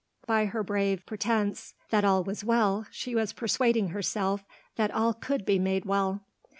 By 0.25 0.47
her 0.47 0.63
brave 0.63 1.05
pretence 1.05 1.75
that 1.91 2.03
all 2.03 2.23
was 2.23 2.43
well 2.43 2.87
she 2.89 3.13
was 3.13 3.33
persuading 3.33 3.89
herself 3.89 4.43
that 4.75 4.89
all 4.89 5.13
could 5.13 5.45
be 5.45 5.59
made 5.59 5.85
well. 5.85 6.21